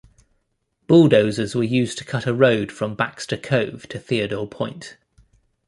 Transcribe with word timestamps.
Bulldozers 0.87 1.53
were 1.53 1.61
used 1.61 1.95
to 1.99 2.03
cut 2.03 2.25
a 2.25 2.33
road 2.33 2.71
from 2.71 2.95
Baxter 2.95 3.37
Cove 3.37 3.87
to 3.89 3.99
Theodore 3.99 4.47
Point. 4.47 4.97